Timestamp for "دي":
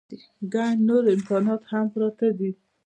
2.37-2.51